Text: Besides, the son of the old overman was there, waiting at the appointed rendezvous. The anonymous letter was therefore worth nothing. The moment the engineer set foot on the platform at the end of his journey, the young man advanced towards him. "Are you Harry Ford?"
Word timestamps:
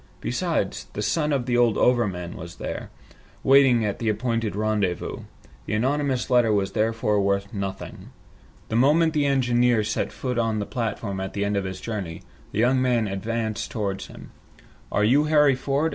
Besides, 0.19 0.85
the 0.93 1.03
son 1.03 1.31
of 1.31 1.45
the 1.45 1.55
old 1.55 1.77
overman 1.77 2.35
was 2.35 2.55
there, 2.55 2.89
waiting 3.43 3.85
at 3.85 3.99
the 3.99 4.09
appointed 4.09 4.55
rendezvous. 4.55 5.17
The 5.67 5.75
anonymous 5.75 6.27
letter 6.31 6.51
was 6.51 6.71
therefore 6.71 7.21
worth 7.21 7.53
nothing. 7.53 8.09
The 8.69 8.75
moment 8.75 9.13
the 9.13 9.27
engineer 9.27 9.83
set 9.83 10.11
foot 10.11 10.39
on 10.39 10.57
the 10.57 10.65
platform 10.65 11.19
at 11.19 11.33
the 11.33 11.45
end 11.45 11.55
of 11.55 11.65
his 11.65 11.79
journey, 11.79 12.23
the 12.51 12.57
young 12.57 12.81
man 12.81 13.07
advanced 13.07 13.69
towards 13.69 14.07
him. 14.07 14.31
"Are 14.91 15.03
you 15.03 15.25
Harry 15.25 15.53
Ford?" 15.53 15.89